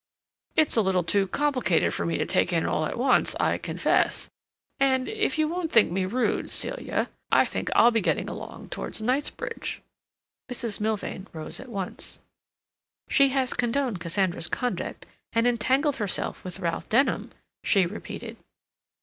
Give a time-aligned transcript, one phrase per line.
[0.55, 5.07] "It's a little too complicated for me to take in all at once, I confess—and,
[5.07, 9.83] if you won't think me rude, Celia, I think I'll be getting along towards Knightsbridge."
[10.51, 10.79] Mrs.
[10.79, 12.17] Milvain rose at once.
[13.09, 17.29] "She has condoned Cassandra's conduct and entangled herself with Ralph Denham,"
[17.63, 18.37] she repeated.